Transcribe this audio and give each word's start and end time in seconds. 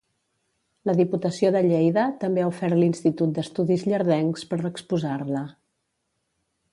La 0.89 0.93
Diputació 0.99 1.51
de 1.55 1.61
Lleida 1.67 2.05
també 2.23 2.43
ha 2.45 2.49
ofert 2.53 2.79
l'Institut 2.79 3.35
d'Estudis 3.35 3.87
Ilerdencs 3.91 4.49
per 4.55 4.59
exposar-la. 4.73 5.47